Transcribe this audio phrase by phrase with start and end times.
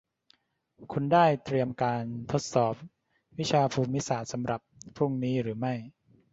[0.91, 2.75] คุณได้เตรียมการทดสอบ
[3.39, 4.61] วิชาภูมิศาสตร์สำหรับ
[4.95, 5.73] พรุ่งนี้หรือไม่